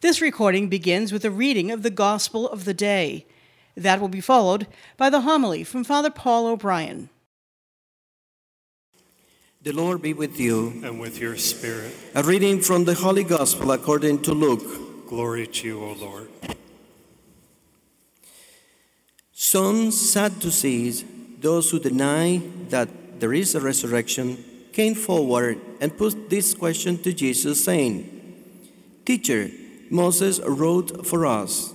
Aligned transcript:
This 0.00 0.22
recording 0.22 0.68
begins 0.68 1.12
with 1.12 1.26
a 1.26 1.30
reading 1.30 1.70
of 1.70 1.82
the 1.82 1.90
Gospel 1.90 2.48
of 2.48 2.64
the 2.64 2.72
day. 2.72 3.26
That 3.76 4.00
will 4.00 4.08
be 4.08 4.22
followed 4.22 4.66
by 4.96 5.10
the 5.10 5.20
homily 5.20 5.62
from 5.62 5.84
Father 5.84 6.08
Paul 6.08 6.46
O'Brien. 6.46 7.10
The 9.60 9.72
Lord 9.72 10.00
be 10.00 10.14
with 10.14 10.40
you. 10.40 10.80
and 10.82 10.98
with 10.98 11.20
your 11.20 11.36
spirit. 11.36 11.92
A 12.14 12.22
reading 12.22 12.60
from 12.60 12.86
the 12.86 12.94
Holy 12.94 13.24
Gospel 13.24 13.72
according 13.72 14.22
to 14.22 14.32
Luke. 14.32 15.06
Glory 15.06 15.46
to 15.46 15.66
you, 15.66 15.84
O 15.84 15.92
Lord. 15.92 16.28
Some 19.32 19.90
Sadducees, 19.90 21.04
those 21.40 21.70
who 21.70 21.78
deny 21.78 22.40
that 22.70 23.20
there 23.20 23.34
is 23.34 23.54
a 23.54 23.60
resurrection, 23.60 24.42
came 24.72 24.94
forward 24.94 25.60
and 25.78 25.94
put 25.94 26.30
this 26.30 26.54
question 26.54 26.96
to 27.02 27.12
Jesus, 27.12 27.62
saying, 27.62 28.16
Teacher, 29.04 29.50
Moses 29.90 30.40
wrote 30.46 31.04
for 31.04 31.26
us 31.26 31.74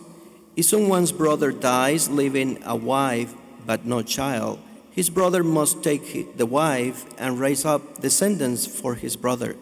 If 0.55 0.65
someone's 0.65 1.11
brother 1.11 1.51
dies 1.51 2.10
leaving 2.10 2.64
a 2.64 2.75
wife 2.75 3.36
but 3.65 3.86
no 3.86 4.01
child, 4.01 4.60
his 4.91 5.10
brother 5.10 5.43
must 5.43 5.83
take 5.83 6.38
the 6.38 6.46
wife 6.46 7.05
and 7.19 7.39
raise 7.39 7.65
up 7.65 8.00
descendants 8.00 8.65
for 8.65 8.96
his 8.96 9.18
brother. 9.18 9.57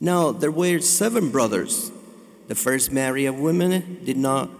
Now 0.00 0.32
there 0.32 0.50
were 0.50 0.80
seven 0.80 1.30
brothers. 1.30 1.92
The 2.48 2.56
first 2.56 2.90
married 2.90 3.26
a 3.26 3.32
woman, 3.32 4.00
did 4.04 4.16
not, 4.16 4.50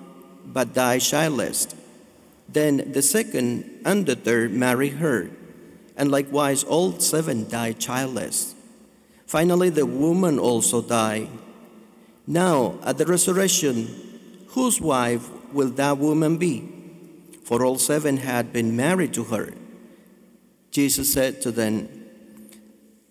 but 0.46 0.74
died 0.74 1.00
childless. 1.00 1.68
Then 2.48 2.92
the 2.92 3.02
second 3.02 3.82
and 3.84 4.06
the 4.06 4.14
third 4.14 4.52
married 4.52 4.95
her, 4.95 5.30
and 5.96 6.10
likewise 6.10 6.62
all 6.62 6.98
seven 7.00 7.48
died 7.48 7.80
childless. 7.80 8.54
Finally, 9.26 9.70
the 9.70 9.87
woman 9.87 10.38
also 10.38 10.80
died. 10.80 11.28
Now, 12.26 12.78
at 12.82 12.98
the 12.98 13.06
resurrection, 13.06 14.46
whose 14.48 14.80
wife 14.80 15.28
will 15.52 15.70
that 15.70 15.98
woman 15.98 16.38
be? 16.38 16.68
For 17.45 17.64
all 17.64 17.78
seven 17.78 18.16
had 18.16 18.52
been 18.52 18.74
married 18.74 19.14
to 19.14 19.24
her. 19.24 19.54
Jesus 20.73 21.12
said 21.12 21.40
to 21.42 21.52
them, 21.52 21.88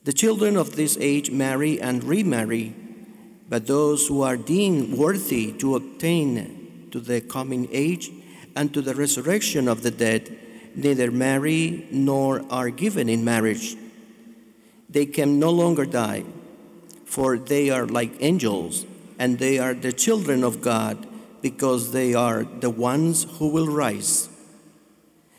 The 0.04 0.14
children 0.14 0.58
of 0.58 0.76
this 0.76 0.98
age 1.00 1.32
marry 1.32 1.80
and 1.80 2.04
remarry, 2.04 2.76
but 3.48 3.68
those 3.68 4.08
who 4.08 4.22
are 4.22 4.38
deemed 4.38 4.98
worthy 4.98 5.54
to 5.54 5.76
obtain 5.76 6.90
to 6.92 7.00
the 7.00 7.22
coming 7.22 7.70
age 7.72 8.12
and 8.56 8.74
to 8.74 8.82
the 8.82 8.96
resurrection 8.96 9.68
of 9.68 9.84
the 9.84 9.92
dead 9.92 10.38
neither 10.76 11.10
marry 11.10 11.88
nor 11.92 12.44
are 12.50 12.70
given 12.70 13.08
in 13.08 13.24
marriage. 13.24 13.78
They 14.90 15.06
can 15.06 15.40
no 15.40 15.52
longer 15.52 15.86
die, 15.86 16.26
for 17.06 17.38
they 17.38 17.70
are 17.70 17.86
like 17.86 18.12
angels, 18.20 18.86
and 19.18 19.40
they 19.40 19.60
are 19.60 19.74
the 19.74 19.94
children 19.94 20.44
of 20.44 20.62
God, 20.62 21.08
because 21.42 21.92
they 21.92 22.14
are 22.14 22.44
the 22.44 22.70
ones 22.70 23.26
who 23.38 23.48
will 23.50 23.68
rise. 23.68 24.30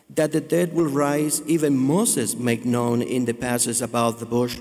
That 0.09 0.33
the 0.33 0.41
dead 0.41 0.73
will 0.73 0.87
rise, 0.87 1.43
even 1.47 1.77
Moses 1.77 2.37
made 2.37 2.65
known 2.65 3.03
in 3.03 3.25
the 3.25 3.35
passage 3.35 3.83
about 3.83 4.19
the 4.19 4.27
bush, 4.27 4.59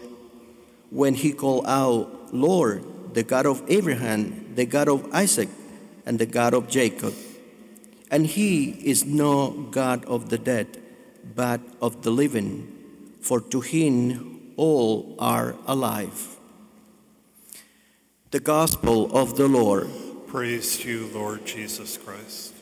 when 0.90 1.14
he 1.14 1.34
called 1.34 1.66
out, 1.68 2.34
Lord, 2.34 2.84
the 3.14 3.24
God 3.24 3.46
of 3.46 3.64
Abraham, 3.68 4.56
the 4.56 4.66
God 4.66 4.90
of 4.90 5.14
Isaac, 5.14 5.50
and 6.06 6.20
the 6.20 6.26
God 6.26 6.54
of 6.54 6.68
Jacob. 6.68 7.14
And 8.12 8.26
he 8.26 8.72
is 8.72 9.06
no 9.06 9.52
God 9.72 10.06
of 10.06 10.30
the 10.30 10.38
dead, 10.38 10.82
but 11.36 11.62
of 11.82 12.04
the 12.04 12.12
living, 12.12 12.72
for 13.22 13.42
to 13.42 13.62
him 13.62 14.54
all 14.58 15.16
are 15.20 15.56
alive. 15.66 16.34
The 18.36 18.41
Gospel 18.41 19.16
of 19.16 19.38
the 19.38 19.47
Lord. 19.47 19.89
Praise 20.28 20.78
to 20.80 20.89
you, 20.89 21.09
Lord 21.14 21.45
Jesus 21.45 21.97
Christ. 21.97 22.53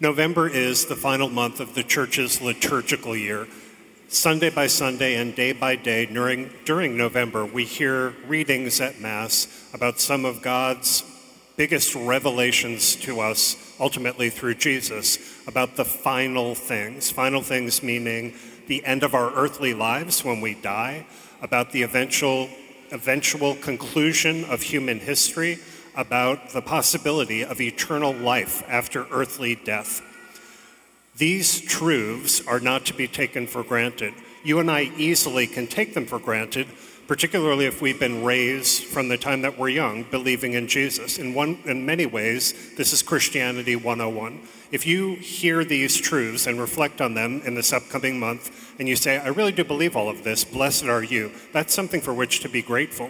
November 0.00 0.48
is 0.48 0.86
the 0.86 0.96
final 0.96 1.28
month 1.28 1.60
of 1.60 1.76
the 1.76 1.84
church's 1.84 2.40
liturgical 2.40 3.16
year. 3.16 3.46
Sunday 4.08 4.50
by 4.50 4.66
Sunday 4.66 5.14
and 5.14 5.36
day 5.36 5.52
by 5.52 5.76
day 5.76 6.06
during, 6.06 6.52
during 6.64 6.96
November, 6.96 7.46
we 7.46 7.64
hear 7.64 8.10
readings 8.26 8.80
at 8.80 9.00
Mass 9.00 9.70
about 9.72 10.00
some 10.00 10.24
of 10.24 10.42
God's 10.42 11.04
biggest 11.56 11.94
revelations 11.94 12.96
to 12.96 13.20
us, 13.20 13.56
ultimately 13.78 14.30
through 14.30 14.56
Jesus, 14.56 15.46
about 15.46 15.76
the 15.76 15.84
final 15.84 16.56
things. 16.56 17.08
Final 17.08 17.40
things 17.40 17.84
meaning 17.84 18.34
the 18.66 18.84
end 18.84 19.02
of 19.02 19.14
our 19.14 19.32
earthly 19.34 19.74
lives 19.74 20.24
when 20.24 20.40
we 20.40 20.54
die, 20.54 21.06
about 21.42 21.72
the 21.72 21.82
eventual, 21.82 22.48
eventual 22.90 23.54
conclusion 23.56 24.44
of 24.44 24.62
human 24.62 25.00
history, 25.00 25.58
about 25.96 26.50
the 26.50 26.62
possibility 26.62 27.44
of 27.44 27.60
eternal 27.60 28.12
life 28.12 28.62
after 28.68 29.06
earthly 29.10 29.54
death. 29.54 30.02
These 31.16 31.60
truths 31.60 32.44
are 32.46 32.58
not 32.58 32.86
to 32.86 32.94
be 32.94 33.06
taken 33.06 33.46
for 33.46 33.62
granted. 33.62 34.14
You 34.42 34.58
and 34.58 34.70
I 34.70 34.90
easily 34.96 35.46
can 35.46 35.68
take 35.68 35.94
them 35.94 36.06
for 36.06 36.18
granted, 36.18 36.66
particularly 37.06 37.66
if 37.66 37.80
we've 37.80 38.00
been 38.00 38.24
raised 38.24 38.84
from 38.84 39.08
the 39.08 39.16
time 39.16 39.42
that 39.42 39.58
we're 39.58 39.68
young 39.68 40.02
believing 40.04 40.54
in 40.54 40.66
Jesus. 40.66 41.18
In, 41.18 41.32
one, 41.32 41.58
in 41.66 41.86
many 41.86 42.06
ways, 42.06 42.74
this 42.76 42.92
is 42.92 43.02
Christianity 43.02 43.76
101. 43.76 44.40
If 44.74 44.88
you 44.88 45.14
hear 45.14 45.64
these 45.64 45.96
truths 45.96 46.48
and 46.48 46.58
reflect 46.58 47.00
on 47.00 47.14
them 47.14 47.42
in 47.44 47.54
this 47.54 47.72
upcoming 47.72 48.18
month, 48.18 48.74
and 48.80 48.88
you 48.88 48.96
say, 48.96 49.18
I 49.18 49.28
really 49.28 49.52
do 49.52 49.62
believe 49.62 49.94
all 49.94 50.08
of 50.08 50.24
this, 50.24 50.42
blessed 50.42 50.86
are 50.86 51.04
you, 51.04 51.30
that's 51.52 51.72
something 51.72 52.00
for 52.00 52.12
which 52.12 52.40
to 52.40 52.48
be 52.48 52.60
grateful. 52.60 53.08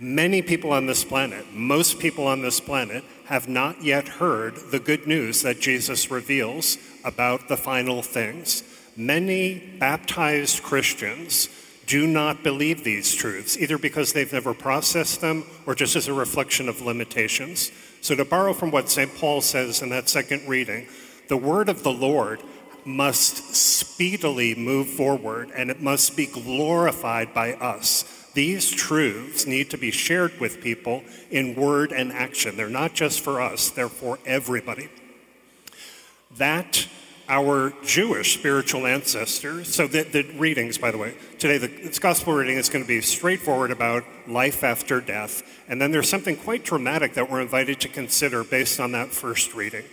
Many 0.00 0.42
people 0.42 0.72
on 0.72 0.86
this 0.86 1.04
planet, 1.04 1.46
most 1.52 2.00
people 2.00 2.26
on 2.26 2.42
this 2.42 2.58
planet, 2.58 3.04
have 3.26 3.48
not 3.48 3.84
yet 3.84 4.08
heard 4.08 4.56
the 4.72 4.80
good 4.80 5.06
news 5.06 5.42
that 5.42 5.60
Jesus 5.60 6.10
reveals 6.10 6.76
about 7.04 7.46
the 7.46 7.56
final 7.56 8.02
things. 8.02 8.64
Many 8.96 9.76
baptized 9.78 10.64
Christians 10.64 11.48
do 11.86 12.06
not 12.06 12.42
believe 12.42 12.84
these 12.84 13.14
truths, 13.14 13.56
either 13.56 13.78
because 13.78 14.12
they've 14.12 14.32
never 14.32 14.54
processed 14.54 15.20
them 15.20 15.44
or 15.66 15.74
just 15.74 15.96
as 15.96 16.08
a 16.08 16.12
reflection 16.12 16.68
of 16.68 16.80
limitations. 16.80 17.72
So, 18.00 18.14
to 18.14 18.24
borrow 18.24 18.52
from 18.52 18.70
what 18.70 18.90
St. 18.90 19.14
Paul 19.16 19.40
says 19.40 19.82
in 19.82 19.88
that 19.90 20.08
second 20.08 20.48
reading, 20.48 20.86
the 21.28 21.36
word 21.36 21.68
of 21.68 21.82
the 21.82 21.92
Lord 21.92 22.42
must 22.84 23.54
speedily 23.54 24.54
move 24.54 24.88
forward 24.88 25.50
and 25.56 25.70
it 25.70 25.80
must 25.80 26.16
be 26.16 26.26
glorified 26.26 27.32
by 27.32 27.54
us. 27.54 28.04
These 28.34 28.70
truths 28.70 29.46
need 29.46 29.70
to 29.70 29.78
be 29.78 29.90
shared 29.90 30.38
with 30.40 30.60
people 30.60 31.02
in 31.30 31.54
word 31.54 31.92
and 31.92 32.12
action. 32.12 32.56
They're 32.56 32.68
not 32.68 32.94
just 32.94 33.20
for 33.20 33.40
us, 33.40 33.70
they're 33.70 33.88
for 33.88 34.18
everybody. 34.26 34.88
That 36.36 36.88
our 37.28 37.72
Jewish 37.84 38.34
spiritual 38.34 38.86
ancestors, 38.86 39.74
so 39.74 39.86
the, 39.86 40.02
the 40.02 40.22
readings, 40.38 40.76
by 40.76 40.90
the 40.90 40.98
way, 40.98 41.14
today 41.38 41.58
the 41.58 41.68
this 41.68 41.98
gospel 41.98 42.34
reading 42.34 42.56
is 42.56 42.68
going 42.68 42.84
to 42.84 42.88
be 42.88 43.00
straightforward 43.00 43.70
about 43.70 44.04
life 44.28 44.62
after 44.62 45.00
death, 45.00 45.42
and 45.68 45.80
then 45.80 45.90
there's 45.90 46.08
something 46.08 46.36
quite 46.36 46.64
dramatic 46.64 47.14
that 47.14 47.30
we're 47.30 47.40
invited 47.40 47.80
to 47.80 47.88
consider 47.88 48.44
based 48.44 48.78
on 48.78 48.92
that 48.92 49.08
first 49.08 49.54
reading. 49.54 49.84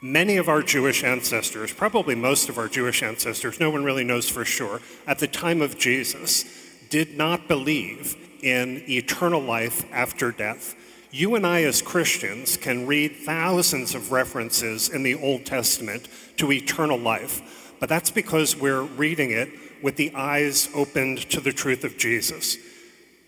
Many 0.00 0.36
of 0.36 0.48
our 0.48 0.62
Jewish 0.62 1.02
ancestors, 1.02 1.72
probably 1.72 2.14
most 2.14 2.48
of 2.48 2.58
our 2.58 2.68
Jewish 2.68 3.02
ancestors, 3.02 3.58
no 3.58 3.70
one 3.70 3.82
really 3.82 4.04
knows 4.04 4.28
for 4.28 4.44
sure, 4.44 4.80
at 5.06 5.18
the 5.18 5.26
time 5.26 5.60
of 5.60 5.78
Jesus, 5.78 6.44
did 6.88 7.16
not 7.16 7.48
believe 7.48 8.16
in 8.42 8.84
eternal 8.88 9.40
life 9.40 9.84
after 9.92 10.30
death. 10.30 10.74
You 11.10 11.36
and 11.36 11.46
I, 11.46 11.62
as 11.62 11.80
Christians, 11.80 12.58
can 12.58 12.86
read 12.86 13.16
thousands 13.16 13.94
of 13.94 14.12
references 14.12 14.90
in 14.90 15.02
the 15.02 15.14
Old 15.14 15.46
Testament 15.46 16.06
to 16.36 16.52
eternal 16.52 16.98
life, 16.98 17.74
but 17.80 17.88
that's 17.88 18.10
because 18.10 18.54
we're 18.54 18.82
reading 18.82 19.30
it 19.30 19.48
with 19.82 19.96
the 19.96 20.14
eyes 20.14 20.68
opened 20.74 21.18
to 21.30 21.40
the 21.40 21.52
truth 21.52 21.82
of 21.84 21.96
Jesus. 21.96 22.58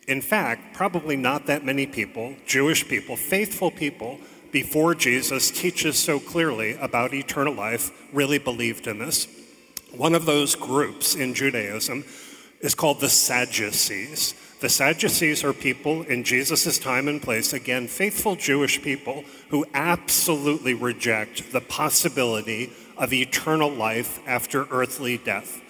In 0.07 0.21
fact, 0.21 0.75
probably 0.75 1.17
not 1.17 1.47
that 1.47 1.65
many 1.65 1.87
people, 1.87 2.35
Jewish 2.45 2.87
people, 2.87 3.17
faithful 3.17 3.71
people, 3.71 4.19
before 4.53 4.95
Jesus 4.95 5.51
teaches 5.51 5.99
so 5.99 6.19
clearly 6.19 6.73
about 6.75 7.15
eternal 7.15 7.55
life, 7.55 7.91
really 8.13 8.39
believed 8.39 8.89
in 8.89 8.99
this. 8.99 9.27
One 9.97 10.15
of 10.15 10.27
those 10.27 10.55
groups 10.55 11.15
in 11.15 11.35
Judaism 11.35 12.05
is 12.61 12.75
called 12.75 13.01
the 13.01 13.09
Sadducees. 13.09 14.35
The 14.61 14.69
Sadducees 14.69 15.43
are 15.43 15.55
people 15.55 16.03
in 16.03 16.23
Jesus' 16.23 16.79
time 16.79 17.09
and 17.09 17.23
place, 17.23 17.55
again, 17.55 17.89
faithful 17.89 18.37
Jewish 18.37 18.83
people 18.83 19.25
who 19.49 19.65
absolutely 19.73 20.75
reject 20.75 21.51
the 21.51 21.63
possibility 21.63 22.71
of 22.99 23.15
eternal 23.15 23.71
life 23.71 24.21
after 24.27 24.67
earthly 24.71 25.17
death. 25.17 25.63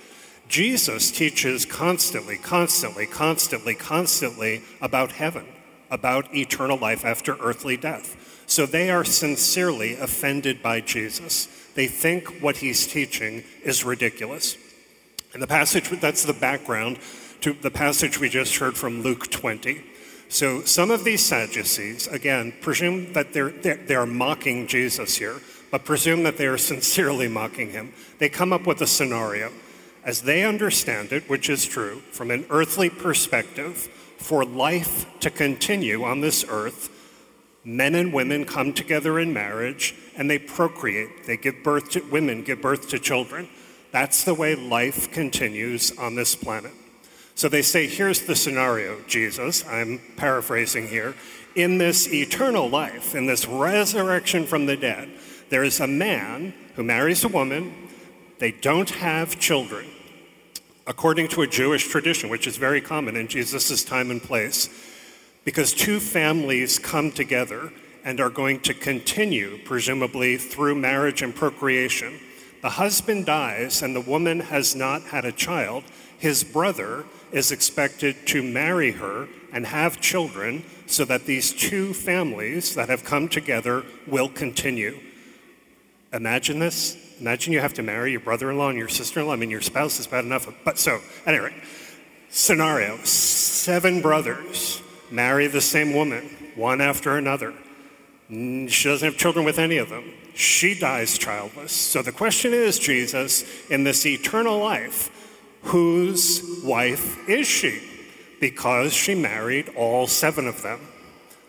Jesus 0.48 1.12
teaches 1.12 1.64
constantly, 1.64 2.36
constantly, 2.36 3.06
constantly, 3.06 3.76
constantly 3.76 4.62
about 4.80 5.12
heaven, 5.12 5.46
about 5.88 6.34
eternal 6.34 6.76
life 6.76 7.04
after 7.04 7.36
earthly 7.36 7.76
death. 7.76 8.42
So 8.48 8.66
they 8.66 8.90
are 8.90 9.04
sincerely 9.04 9.94
offended 9.94 10.60
by 10.64 10.80
Jesus. 10.80 11.46
They 11.76 11.86
think 11.86 12.42
what 12.42 12.56
he's 12.56 12.88
teaching 12.88 13.44
is 13.62 13.84
ridiculous. 13.84 14.56
And 15.32 15.40
the 15.40 15.46
passage, 15.46 15.88
that's 16.00 16.24
the 16.24 16.32
background 16.32 16.98
to 17.40 17.54
the 17.54 17.70
passage 17.70 18.20
we 18.20 18.28
just 18.28 18.56
heard 18.56 18.76
from 18.76 19.02
Luke 19.02 19.30
20. 19.30 19.82
So 20.28 20.62
some 20.62 20.90
of 20.90 21.04
these 21.04 21.24
Sadducees, 21.24 22.06
again, 22.06 22.52
presume 22.60 23.12
that 23.14 23.32
they're, 23.32 23.50
they're, 23.50 24.06
mocking 24.06 24.66
Jesus 24.66 25.16
here, 25.16 25.40
but 25.70 25.84
presume 25.84 26.22
that 26.22 26.36
they 26.36 26.46
are 26.46 26.58
sincerely 26.58 27.28
mocking 27.28 27.70
him. 27.70 27.92
They 28.18 28.28
come 28.28 28.52
up 28.52 28.66
with 28.66 28.80
a 28.80 28.86
scenario. 28.86 29.50
As 30.04 30.22
they 30.22 30.44
understand 30.44 31.12
it, 31.12 31.28
which 31.28 31.50
is 31.50 31.66
true, 31.66 32.00
from 32.12 32.30
an 32.30 32.46
earthly 32.48 32.90
perspective, 32.90 33.88
for 34.18 34.44
life 34.44 35.06
to 35.20 35.30
continue 35.30 36.04
on 36.04 36.20
this 36.20 36.44
earth, 36.48 36.90
men 37.64 37.94
and 37.94 38.12
women 38.12 38.44
come 38.44 38.72
together 38.72 39.18
in 39.18 39.32
marriage 39.32 39.94
and 40.16 40.30
they 40.30 40.38
procreate. 40.38 41.26
They 41.26 41.36
give 41.36 41.62
birth 41.62 41.90
to 41.90 42.00
women, 42.02 42.42
give 42.42 42.62
birth 42.62 42.88
to 42.90 42.98
children. 42.98 43.48
That's 43.92 44.24
the 44.24 44.34
way 44.34 44.54
life 44.54 45.10
continues 45.10 45.96
on 45.98 46.14
this 46.14 46.34
planet. 46.34 46.72
So 47.40 47.48
they 47.48 47.62
say, 47.62 47.86
here's 47.86 48.20
the 48.20 48.36
scenario, 48.36 49.00
Jesus, 49.06 49.66
I'm 49.66 49.98
paraphrasing 50.18 50.88
here. 50.88 51.14
In 51.54 51.78
this 51.78 52.06
eternal 52.12 52.68
life, 52.68 53.14
in 53.14 53.24
this 53.24 53.46
resurrection 53.46 54.44
from 54.44 54.66
the 54.66 54.76
dead, 54.76 55.08
there 55.48 55.64
is 55.64 55.80
a 55.80 55.86
man 55.86 56.52
who 56.74 56.82
marries 56.82 57.24
a 57.24 57.28
woman, 57.28 57.88
they 58.40 58.50
don't 58.52 58.90
have 58.90 59.40
children. 59.40 59.86
According 60.86 61.28
to 61.28 61.40
a 61.40 61.46
Jewish 61.46 61.88
tradition, 61.88 62.28
which 62.28 62.46
is 62.46 62.58
very 62.58 62.82
common 62.82 63.16
in 63.16 63.26
Jesus' 63.26 63.84
time 63.84 64.10
and 64.10 64.22
place, 64.22 64.68
because 65.42 65.72
two 65.72 65.98
families 65.98 66.78
come 66.78 67.10
together 67.10 67.72
and 68.04 68.20
are 68.20 68.28
going 68.28 68.60
to 68.60 68.74
continue, 68.74 69.56
presumably 69.64 70.36
through 70.36 70.74
marriage 70.74 71.22
and 71.22 71.34
procreation. 71.34 72.20
The 72.60 72.68
husband 72.68 73.24
dies 73.24 73.80
and 73.80 73.96
the 73.96 74.02
woman 74.02 74.40
has 74.40 74.76
not 74.76 75.04
had 75.04 75.24
a 75.24 75.32
child. 75.32 75.84
His 76.18 76.44
brother 76.44 77.06
is 77.32 77.52
expected 77.52 78.26
to 78.26 78.42
marry 78.42 78.92
her 78.92 79.28
and 79.52 79.66
have 79.66 80.00
children 80.00 80.64
so 80.86 81.04
that 81.04 81.26
these 81.26 81.52
two 81.52 81.94
families 81.94 82.74
that 82.74 82.88
have 82.88 83.04
come 83.04 83.28
together 83.28 83.84
will 84.06 84.28
continue. 84.28 84.98
Imagine 86.12 86.58
this. 86.58 86.96
Imagine 87.20 87.52
you 87.52 87.60
have 87.60 87.74
to 87.74 87.82
marry 87.82 88.10
your 88.10 88.20
brother 88.20 88.50
in 88.50 88.58
law 88.58 88.68
and 88.68 88.78
your 88.78 88.88
sister 88.88 89.20
in 89.20 89.26
law. 89.26 89.34
I 89.34 89.36
mean, 89.36 89.50
your 89.50 89.60
spouse 89.60 90.00
is 90.00 90.06
bad 90.06 90.24
enough. 90.24 90.48
But 90.64 90.78
so, 90.78 91.00
anyway, 91.26 91.54
scenario 92.30 92.96
seven 93.04 94.00
brothers 94.00 94.82
marry 95.10 95.46
the 95.46 95.60
same 95.60 95.94
woman, 95.94 96.52
one 96.56 96.80
after 96.80 97.16
another. 97.16 97.54
She 98.28 98.88
doesn't 98.88 99.06
have 99.06 99.16
children 99.16 99.44
with 99.44 99.58
any 99.58 99.76
of 99.78 99.88
them. 99.88 100.12
She 100.34 100.78
dies 100.78 101.18
childless. 101.18 101.72
So 101.72 102.00
the 102.00 102.12
question 102.12 102.54
is, 102.54 102.78
Jesus, 102.78 103.44
in 103.68 103.84
this 103.84 104.06
eternal 104.06 104.58
life, 104.58 105.10
Whose 105.62 106.60
wife 106.64 107.28
is 107.28 107.46
she? 107.46 107.82
Because 108.40 108.92
she 108.92 109.14
married 109.14 109.68
all 109.76 110.06
seven 110.06 110.46
of 110.46 110.62
them. 110.62 110.80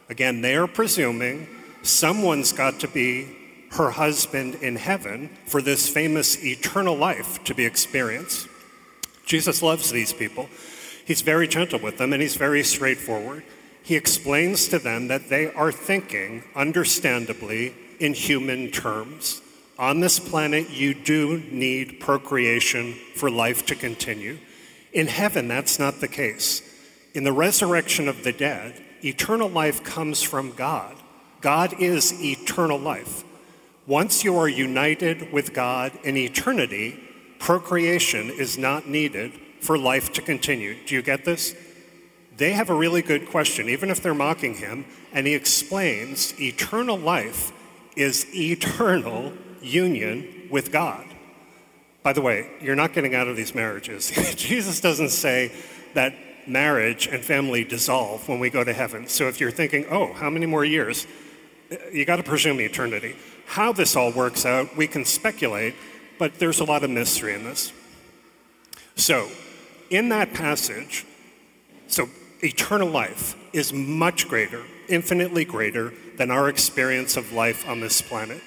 Again, 0.10 0.42
they 0.42 0.56
are 0.56 0.68
presuming 0.68 1.48
someone's 1.84 2.52
got 2.52 2.80
to 2.81 2.88
be 2.88 3.38
her 3.72 3.92
husband 3.92 4.56
in 4.56 4.75
heaven 4.75 5.30
for 5.46 5.62
this 5.62 5.88
famous 5.88 6.44
eternal 6.44 6.96
life 6.96 7.42
to 7.46 7.56
be 7.56 7.66
experienced. 7.66 8.48
Jesus 9.25 9.63
loves 9.63 9.92
these 9.92 10.12
people. 10.12 10.50
He's 11.06 11.22
very 11.22 11.48
gentle 11.48 11.80
with 11.80 11.98
them 11.98 12.12
and 12.12 12.22
he's 12.22 12.36
very 12.36 12.63
straightforward. 12.63 13.44
He 13.81 13.96
explains 13.96 14.68
to 14.68 14.80
them 14.80 15.08
that 15.08 15.30
they 15.30 15.52
are 15.54 15.72
thinking, 15.72 16.44
understandably, 16.56 17.74
in 18.00 18.13
human 18.13 18.72
terms. 18.72 19.40
On 19.81 20.00
this 20.00 20.19
planet, 20.19 20.69
you 20.69 20.94
do 20.94 21.39
need 21.50 22.00
procreation 22.00 22.94
for 23.16 23.31
life 23.31 23.66
to 23.66 23.75
continue. 23.75 24.38
In 24.94 25.07
heaven, 25.07 25.48
that's 25.48 25.80
not 25.80 26.01
the 26.01 26.07
case. 26.07 26.62
In 27.16 27.24
the 27.24 27.33
resurrection 27.33 28.07
of 28.07 28.24
the 28.24 28.31
dead, 28.31 28.80
eternal 29.04 29.50
life 29.50 29.83
comes 29.83 30.22
from 30.22 30.51
God. 30.51 30.95
God 31.42 31.81
is 31.81 32.13
eternal 32.24 32.78
life. 32.78 33.24
Once 33.88 34.24
you 34.24 34.38
are 34.38 34.48
united 34.48 35.33
with 35.33 35.51
God 35.51 35.94
in 36.04 36.16
eternity, 36.16 37.00
procreation 37.39 38.30
is 38.30 38.60
not 38.60 38.88
needed 38.88 39.31
for 39.62 39.80
life 39.80 40.13
to 40.13 40.22
continue. 40.22 40.75
Do 40.86 40.94
you 40.94 41.01
get 41.01 41.25
this? 41.25 41.56
They 42.38 42.51
have 42.51 42.69
a 42.69 42.75
really 42.75 43.01
good 43.01 43.27
question, 43.30 43.68
even 43.68 43.89
if 43.89 44.04
they're 44.04 44.13
mocking 44.13 44.54
him, 44.54 44.86
and 45.12 45.25
he 45.25 45.34
explains 45.34 46.39
eternal 46.39 47.00
life 47.00 47.51
is 47.95 48.27
eternal 48.36 49.34
union 49.62 50.48
with 50.50 50.72
God. 50.72 51.06
By 52.04 52.13
the 52.13 52.22
way, 52.22 52.50
you're 52.62 52.75
not 52.75 52.94
getting 52.94 53.13
out 53.13 53.28
of 53.28 53.36
these 53.36 53.54
marriages. 53.54 54.12
Jesus 54.36 54.81
doesn't 54.81 55.10
say 55.10 55.52
that 55.94 56.13
marriage 56.48 57.08
and 57.08 57.24
family 57.24 57.63
dissolve 57.63 58.28
when 58.28 58.40
we 58.40 58.50
go 58.50 58.63
to 58.63 58.74
heaven. 58.74 59.08
So 59.08 59.28
if 59.28 59.40
you're 59.40 59.52
thinking, 59.52 59.86
oh, 59.90 60.13
how 60.13 60.30
many 60.30 60.46
more 60.46 60.66
years? 60.66 61.06
You 61.92 62.06
got 62.06 62.18
to 62.18 62.24
presume 62.24 62.60
eternity. 62.60 63.16
How 63.46 63.72
this 63.72 63.96
all 63.96 64.12
works 64.12 64.46
out, 64.46 64.75
we 64.75 64.88
can 64.88 65.06
speculate, 65.06 65.75
but 66.18 66.40
there's 66.40 66.60
a 66.60 66.63
lot 66.63 66.84
of 66.84 66.90
mystery 66.90 67.34
in 67.34 67.44
this. 67.44 67.72
So, 68.96 69.30
in 69.90 70.10
that 70.10 70.34
passage, 70.34 71.06
so 71.88 72.10
eternal 72.42 72.90
life 72.90 73.36
is 73.54 73.74
much 73.74 74.28
greater, 74.28 74.63
infinitely 74.88 75.46
greater 75.46 75.94
than 76.18 76.31
our 76.31 76.50
experience 76.50 77.18
of 77.18 77.34
life 77.34 77.68
on 77.68 77.80
this 77.80 78.02
planet. 78.02 78.42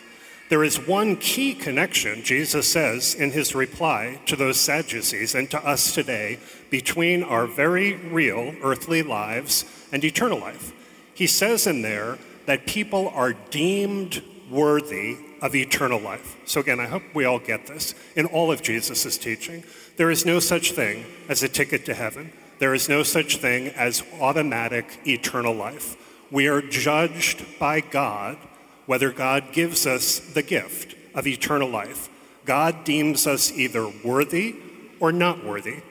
There 0.50 0.62
is 0.62 0.86
one 0.86 1.16
key 1.16 1.54
connection, 1.54 2.22
Jesus 2.22 2.70
says 2.70 3.14
in 3.14 3.30
his 3.30 3.54
reply 3.54 4.20
to 4.26 4.36
those 4.36 4.60
Sadducees 4.60 5.34
and 5.34 5.50
to 5.50 5.66
us 5.66 5.94
today, 5.94 6.38
between 6.70 7.22
our 7.22 7.46
very 7.46 7.94
real 7.94 8.54
earthly 8.62 9.02
lives 9.02 9.64
and 9.90 10.04
eternal 10.04 10.38
life. 10.38 10.72
He 11.14 11.26
says 11.26 11.66
in 11.66 11.82
there 11.82 12.18
that 12.46 12.66
people 12.66 13.08
are 13.08 13.32
deemed 13.32 14.22
worthy 14.50 15.16
of 15.40 15.54
eternal 15.54 16.00
life. 16.00 16.36
So, 16.44 16.60
again, 16.60 16.78
I 16.80 16.86
hope 16.86 17.02
we 17.14 17.24
all 17.24 17.38
get 17.38 17.66
this. 17.66 17.94
In 18.14 18.26
all 18.26 18.52
of 18.52 18.62
Jesus' 18.62 19.16
teaching, 19.16 19.64
there 19.96 20.10
is 20.10 20.26
no 20.26 20.40
such 20.40 20.72
thing 20.72 21.06
as 21.28 21.42
a 21.42 21.48
ticket 21.48 21.86
to 21.86 21.94
heaven, 21.94 22.32
there 22.58 22.74
is 22.74 22.88
no 22.88 23.02
such 23.02 23.38
thing 23.38 23.68
as 23.68 24.02
automatic 24.20 25.00
eternal 25.06 25.54
life. 25.54 25.96
We 26.30 26.48
are 26.48 26.62
judged 26.62 27.58
by 27.58 27.80
God 27.80 28.38
whether 28.86 29.10
God 29.10 29.52
gives 29.52 29.86
us 29.86 30.18
the 30.18 30.42
gift 30.42 30.94
of 31.14 31.26
eternal 31.26 31.68
life. 31.68 32.08
God 32.44 32.84
deems 32.84 33.26
us 33.26 33.52
either 33.52 33.90
worthy 34.04 34.56
or 35.00 35.12
not 35.12 35.44
worthy. 35.44 35.82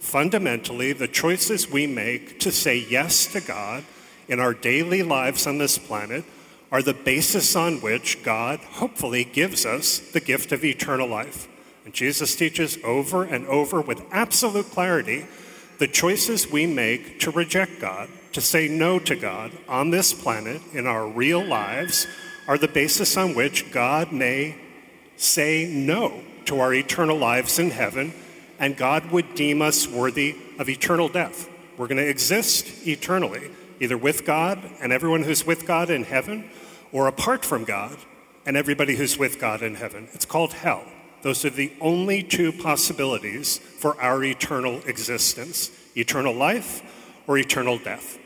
Fundamentally, 0.00 0.92
the 0.92 1.08
choices 1.08 1.70
we 1.70 1.86
make 1.86 2.38
to 2.40 2.52
say 2.52 2.76
yes 2.76 3.26
to 3.26 3.40
God 3.40 3.84
in 4.28 4.38
our 4.38 4.54
daily 4.54 5.02
lives 5.02 5.46
on 5.46 5.58
this 5.58 5.78
planet 5.78 6.24
are 6.70 6.82
the 6.82 6.94
basis 6.94 7.56
on 7.56 7.80
which 7.80 8.22
God 8.22 8.60
hopefully 8.60 9.24
gives 9.24 9.64
us 9.64 9.98
the 9.98 10.20
gift 10.20 10.52
of 10.52 10.64
eternal 10.64 11.08
life. 11.08 11.48
And 11.84 11.94
Jesus 11.94 12.34
teaches 12.34 12.78
over 12.84 13.22
and 13.22 13.46
over 13.46 13.80
with 13.80 14.04
absolute 14.10 14.70
clarity 14.70 15.26
the 15.78 15.86
choices 15.86 16.50
we 16.50 16.66
make 16.66 17.20
to 17.20 17.30
reject 17.30 17.80
God, 17.80 18.08
to 18.32 18.40
say 18.40 18.66
no 18.66 18.98
to 19.00 19.14
God 19.14 19.52
on 19.68 19.90
this 19.90 20.12
planet 20.12 20.60
in 20.72 20.86
our 20.86 21.06
real 21.06 21.44
lives 21.44 22.06
are 22.46 22.58
the 22.58 22.68
basis 22.68 23.16
on 23.16 23.34
which 23.34 23.70
God 23.72 24.12
may 24.12 24.56
say 25.16 25.66
no 25.66 26.22
to 26.46 26.60
our 26.60 26.72
eternal 26.72 27.18
lives 27.18 27.58
in 27.58 27.70
heaven, 27.70 28.12
and 28.58 28.76
God 28.76 29.10
would 29.10 29.34
deem 29.34 29.62
us 29.62 29.88
worthy 29.88 30.36
of 30.58 30.68
eternal 30.68 31.08
death. 31.08 31.48
We're 31.76 31.88
going 31.88 31.98
to 31.98 32.08
exist 32.08 32.86
eternally, 32.86 33.50
either 33.80 33.98
with 33.98 34.24
God 34.24 34.58
and 34.80 34.92
everyone 34.92 35.22
who's 35.22 35.46
with 35.46 35.66
God 35.66 35.90
in 35.90 36.04
heaven, 36.04 36.48
or 36.92 37.08
apart 37.08 37.44
from 37.44 37.64
God 37.64 37.96
and 38.46 38.56
everybody 38.56 38.96
who's 38.96 39.18
with 39.18 39.40
God 39.40 39.62
in 39.62 39.74
heaven. 39.74 40.08
It's 40.12 40.24
called 40.24 40.52
hell. 40.52 40.84
Those 41.22 41.44
are 41.44 41.50
the 41.50 41.72
only 41.80 42.22
two 42.22 42.52
possibilities 42.52 43.58
for 43.58 44.00
our 44.00 44.22
eternal 44.22 44.80
existence 44.86 45.70
eternal 45.96 46.34
life 46.34 46.82
or 47.26 47.38
eternal 47.38 47.78
death. 47.78 48.18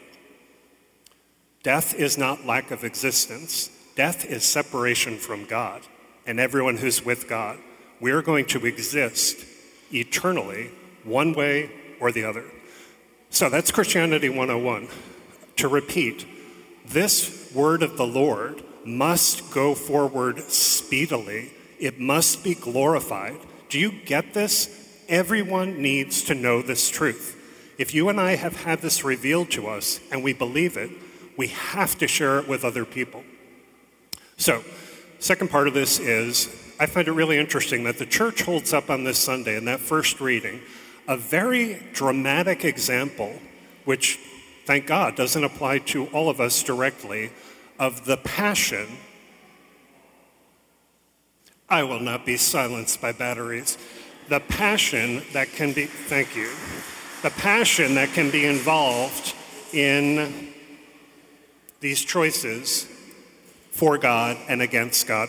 Death 1.62 1.94
is 1.94 2.18
not 2.18 2.44
lack 2.44 2.72
of 2.72 2.82
existence, 2.84 3.70
Death 3.96 4.24
is 4.24 4.44
separation 4.44 5.16
from 5.16 5.44
God 5.44 5.82
and 6.26 6.38
everyone 6.38 6.76
who's 6.76 7.04
with 7.04 7.28
God. 7.28 7.58
We're 8.00 8.22
going 8.22 8.46
to 8.46 8.66
exist 8.66 9.44
eternally, 9.92 10.70
one 11.04 11.32
way 11.32 11.70
or 12.00 12.12
the 12.12 12.24
other. 12.24 12.44
So 13.30 13.48
that's 13.48 13.70
Christianity 13.70 14.28
101. 14.28 14.88
To 15.56 15.68
repeat, 15.68 16.26
this 16.86 17.50
word 17.54 17.82
of 17.82 17.96
the 17.96 18.06
Lord 18.06 18.62
must 18.84 19.50
go 19.52 19.74
forward 19.74 20.40
speedily, 20.50 21.52
it 21.78 21.98
must 22.00 22.42
be 22.42 22.54
glorified. 22.54 23.38
Do 23.68 23.78
you 23.78 23.92
get 23.92 24.34
this? 24.34 24.76
Everyone 25.08 25.82
needs 25.82 26.22
to 26.24 26.34
know 26.34 26.62
this 26.62 26.88
truth. 26.88 27.36
If 27.78 27.94
you 27.94 28.08
and 28.08 28.20
I 28.20 28.36
have 28.36 28.64
had 28.64 28.80
this 28.80 29.04
revealed 29.04 29.50
to 29.52 29.68
us 29.68 30.00
and 30.10 30.22
we 30.22 30.32
believe 30.32 30.76
it, 30.76 30.90
we 31.36 31.48
have 31.48 31.98
to 31.98 32.06
share 32.06 32.38
it 32.38 32.48
with 32.48 32.64
other 32.64 32.84
people. 32.84 33.24
So, 34.40 34.64
second 35.18 35.50
part 35.50 35.68
of 35.68 35.74
this 35.74 35.98
is 35.98 36.48
I 36.80 36.86
find 36.86 37.06
it 37.06 37.12
really 37.12 37.36
interesting 37.36 37.84
that 37.84 37.98
the 37.98 38.06
church 38.06 38.40
holds 38.40 38.72
up 38.72 38.88
on 38.88 39.04
this 39.04 39.18
Sunday 39.18 39.54
in 39.54 39.66
that 39.66 39.80
first 39.80 40.18
reading 40.18 40.62
a 41.06 41.14
very 41.14 41.82
dramatic 41.92 42.64
example, 42.64 43.38
which, 43.84 44.18
thank 44.64 44.86
God, 44.86 45.14
doesn't 45.14 45.44
apply 45.44 45.80
to 45.80 46.06
all 46.06 46.30
of 46.30 46.40
us 46.40 46.62
directly, 46.62 47.32
of 47.78 48.06
the 48.06 48.16
passion. 48.16 48.86
I 51.68 51.82
will 51.82 52.00
not 52.00 52.24
be 52.24 52.38
silenced 52.38 52.98
by 53.02 53.12
batteries. 53.12 53.76
The 54.30 54.40
passion 54.40 55.22
that 55.34 55.52
can 55.52 55.74
be, 55.74 55.84
thank 55.84 56.34
you, 56.34 56.48
the 57.22 57.30
passion 57.30 57.94
that 57.96 58.14
can 58.14 58.30
be 58.30 58.46
involved 58.46 59.34
in 59.74 60.48
these 61.80 62.00
choices 62.02 62.86
for 63.70 63.98
God 63.98 64.36
and 64.48 64.60
against 64.62 65.06
God. 65.06 65.28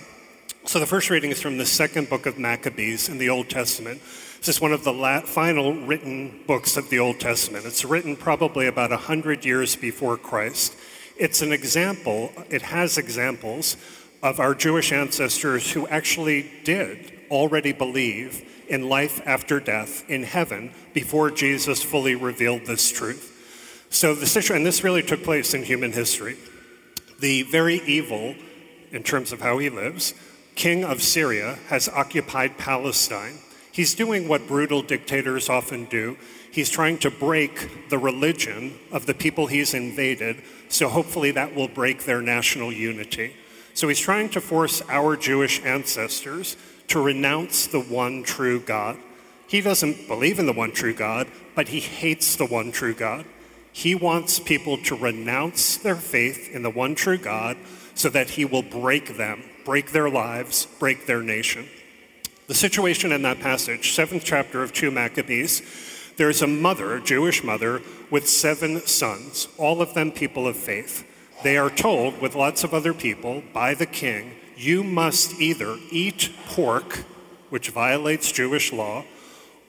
So 0.66 0.80
the 0.80 0.86
first 0.86 1.10
reading 1.10 1.32
is 1.32 1.42
from 1.42 1.58
the 1.58 1.66
second 1.66 2.10
book 2.10 2.26
of 2.26 2.38
Maccabees 2.38 3.10
in 3.10 3.18
the 3.18 3.30
Old 3.30 3.50
Testament. 3.50 4.02
This 4.38 4.50
is 4.50 4.62
one 4.62 4.74
of 4.74 4.84
the 4.84 4.94
la- 4.94 5.22
final 5.22 5.74
written 5.74 6.44
books 6.48 6.78
of 6.78 6.90
the 6.90 7.00
Old 7.00 7.20
Testament. 7.20 7.66
It's 7.66 7.86
written 7.86 8.16
probably 8.16 8.68
about 8.68 8.92
100 8.92 9.46
years 9.46 9.76
before 9.76 10.18
Christ. 10.18 10.76
It's 11.18 11.42
an 11.42 11.52
example, 11.52 12.32
it 12.50 12.64
has 12.64 12.98
examples 12.98 13.78
of 14.24 14.40
our 14.40 14.54
Jewish 14.54 14.92
ancestors 14.92 15.72
who 15.72 15.88
actually 15.88 16.52
did 16.64 17.12
already 17.30 17.72
believe 17.72 18.48
in 18.68 18.88
life 18.88 19.22
after 19.26 19.60
death 19.60 20.10
in 20.10 20.24
heaven 20.24 20.72
before 20.94 21.30
Jesus 21.30 21.84
fully 21.84 22.16
revealed 22.16 22.66
this 22.66 22.92
truth. 22.92 23.88
So 23.90 24.16
the 24.16 24.26
situation, 24.26 24.58
and 24.58 24.66
this 24.66 24.84
really 24.84 25.04
took 25.04 25.24
place 25.24 25.54
in 25.54 25.64
human 25.64 25.92
history. 25.92 26.38
The 27.22 27.44
very 27.44 27.76
evil, 27.86 28.34
in 28.92 29.04
terms 29.04 29.32
of 29.32 29.42
how 29.42 29.60
he 29.60 29.70
lives, 29.70 30.16
king 30.56 30.84
of 30.84 31.04
Syria 31.04 31.60
has 31.68 31.88
occupied 31.88 32.58
Palestine. 32.58 33.36
He's 33.72 33.94
doing 33.94 34.28
what 34.28 34.48
brutal 34.48 34.82
dictators 34.82 35.48
often 35.48 35.86
do. 35.86 36.18
He's 36.52 36.72
trying 36.72 36.98
to 36.98 37.12
break 37.12 37.90
the 37.90 38.00
religion 38.00 38.74
of 38.92 39.06
the 39.06 39.14
people 39.14 39.46
he's 39.46 39.76
invaded, 39.76 40.42
so 40.68 40.90
hopefully 40.90 41.30
that 41.32 41.54
will 41.54 41.68
break 41.68 42.06
their 42.06 42.24
national 42.24 42.74
unity. 42.74 43.36
So 43.76 43.88
he's 43.88 44.00
trying 44.00 44.30
to 44.30 44.42
force 44.42 44.82
our 44.90 45.16
Jewish 45.16 45.64
ancestors 45.64 46.58
to 46.88 47.00
renounce 47.00 47.68
the 47.68 47.82
one 47.82 48.24
true 48.24 48.60
God. 48.60 48.98
He 49.48 49.62
doesn't 49.62 50.08
believe 50.08 50.40
in 50.40 50.48
the 50.48 50.54
one 50.54 50.72
true 50.72 50.96
God, 50.96 51.28
but 51.54 51.68
he 51.68 51.82
hates 51.82 52.36
the 52.36 52.48
one 52.48 52.72
true 52.72 52.96
God. 52.96 53.26
He 53.74 53.96
wants 53.96 54.40
people 54.40 54.78
to 54.80 54.96
renounce 54.96 55.78
their 55.78 55.96
faith 55.96 56.50
in 56.54 56.64
the 56.64 56.70
one 56.70 56.96
true 56.96 57.18
God 57.18 57.58
so 57.94 58.10
that 58.10 58.32
he 58.32 58.46
will 58.46 58.64
break 58.64 59.18
them, 59.18 59.44
break 59.66 59.92
their 59.92 60.10
lives, 60.10 60.68
break 60.80 61.06
their 61.06 61.22
nation. 61.22 61.68
The 62.48 62.56
situation 62.56 63.12
in 63.12 63.22
that 63.22 63.40
passage, 63.40 63.94
seventh 63.94 64.24
chapter 64.26 64.62
of 64.62 64.74
2 64.74 64.92
Maccabees, 64.92 65.62
there's 66.18 66.42
a 66.42 66.48
mother, 66.48 66.96
a 66.96 67.02
Jewish 67.02 67.44
mother, 67.44 67.82
with 68.10 68.28
seven 68.28 68.82
sons, 68.82 69.48
all 69.58 69.82
of 69.82 69.94
them 69.94 70.12
people 70.12 70.48
of 70.48 70.58
faith. 70.58 71.08
They 71.44 71.58
are 71.58 71.70
told, 71.70 72.22
with 72.22 72.36
lots 72.36 72.64
of 72.64 72.74
other 72.74 72.94
people, 72.94 73.42
by 73.54 73.74
the 73.74 73.86
king, 73.86 74.36
you 74.58 74.84
must 74.84 75.40
either 75.40 75.78
eat 75.90 76.32
pork, 76.48 77.06
which 77.50 77.70
violates 77.70 78.32
Jewish 78.32 78.72
law, 78.72 79.06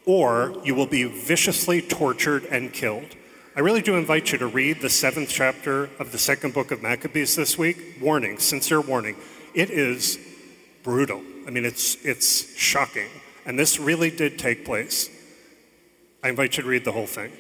or 0.05 0.61
you 0.65 0.75
will 0.75 0.87
be 0.87 1.05
viciously 1.05 1.81
tortured 1.81 2.45
and 2.47 2.73
killed. 2.73 3.17
I 3.55 3.61
really 3.61 3.83
do 3.83 3.97
invite 3.97 4.33
you 4.33 4.39
to 4.39 4.47
read 4.47 4.81
the 4.81 4.89
seventh 4.89 5.29
chapter 5.29 5.91
of 5.99 6.11
the 6.11 6.17
second 6.17 6.55
book 6.55 6.71
of 6.71 6.81
Maccabees 6.81 7.37
this 7.37 7.59
week. 7.59 7.99
Warning, 8.01 8.39
sincere 8.39 8.81
warning. 8.81 9.15
It 9.53 9.69
is 9.69 10.19
brutal. 10.83 11.21
I 11.47 11.51
mean, 11.51 11.67
it's, 11.67 12.03
it's 12.03 12.57
shocking. 12.57 13.11
And 13.45 13.59
this 13.59 13.79
really 13.79 14.11
did 14.11 14.39
take 14.39 14.65
place. 14.65 15.11
I 16.25 16.31
invite 16.31 16.57
you 16.57 16.63
to 16.63 16.69
read 16.71 16.87
the 16.87 16.93
whole 16.93 17.07
thing. 17.07 17.31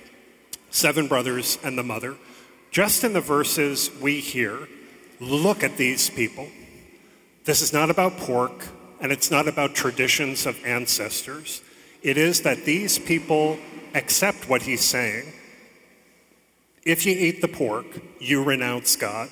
Seven 0.70 1.08
brothers 1.08 1.56
and 1.64 1.78
the 1.78 1.82
mother. 1.82 2.16
Just 2.70 3.04
in 3.04 3.14
the 3.14 3.22
verses 3.22 3.90
we 4.02 4.20
hear, 4.20 4.68
look 5.18 5.64
at 5.64 5.78
these 5.78 6.10
people. 6.10 6.46
This 7.46 7.62
is 7.62 7.72
not 7.72 7.88
about 7.88 8.18
pork, 8.18 8.66
and 9.00 9.12
it's 9.12 9.30
not 9.30 9.48
about 9.48 9.74
traditions 9.74 10.44
of 10.44 10.62
ancestors. 10.62 11.62
It 12.02 12.18
is 12.18 12.42
that 12.42 12.66
these 12.66 12.98
people 12.98 13.56
accept 13.94 14.46
what 14.46 14.60
he's 14.60 14.84
saying. 14.84 15.32
If 16.84 17.06
you 17.06 17.12
eat 17.12 17.40
the 17.40 17.48
pork, 17.48 17.86
you 18.18 18.42
renounce 18.42 18.96
God. 18.96 19.30